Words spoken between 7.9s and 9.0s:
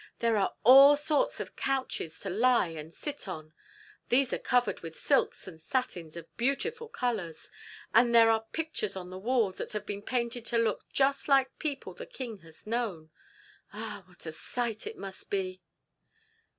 and there are pictures